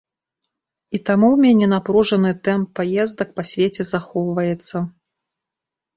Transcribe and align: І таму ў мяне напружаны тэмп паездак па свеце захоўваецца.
І 0.97 0.99
таму 1.09 1.27
ў 1.31 1.37
мяне 1.43 1.67
напружаны 1.75 2.31
тэмп 2.47 2.67
паездак 2.79 3.29
па 3.41 3.45
свеце 3.53 3.83
захоўваецца. 3.93 4.77